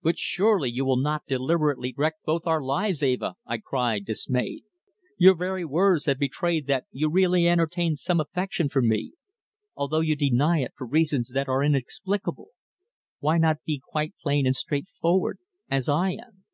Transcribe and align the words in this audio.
"But 0.00 0.16
surely 0.16 0.70
you 0.70 0.84
will 0.84 0.96
not 0.96 1.26
deliberately 1.26 1.92
wreck 1.96 2.14
both 2.24 2.46
our 2.46 2.62
lives, 2.62 3.02
Eva?" 3.02 3.34
I 3.44 3.58
cried, 3.58 4.04
dismayed. 4.04 4.62
"Your 5.18 5.34
very 5.34 5.64
words 5.64 6.04
have 6.04 6.20
betrayed 6.20 6.68
that 6.68 6.84
you 6.92 7.10
really 7.10 7.48
entertain 7.48 7.96
some 7.96 8.20
affection 8.20 8.68
for 8.68 8.80
me, 8.80 9.14
although 9.74 9.98
you 10.02 10.14
deny 10.14 10.60
it 10.60 10.72
for 10.76 10.86
reasons 10.86 11.30
that 11.32 11.48
are 11.48 11.64
inexplicable. 11.64 12.50
Why 13.18 13.38
not 13.38 13.64
be 13.64 13.82
quite 13.84 14.14
plain 14.22 14.46
and 14.46 14.54
straightforward, 14.54 15.40
as 15.68 15.88
I 15.88 16.10
am?" 16.12 16.44